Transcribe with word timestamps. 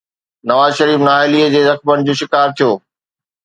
نواز 0.47 0.71
شريف 0.79 0.99
نااهليءَ 1.07 1.53
جي 1.57 1.61
زخمن 1.69 1.97
جو 2.07 2.13
شڪار 2.23 2.47
ٿيو. 2.57 2.71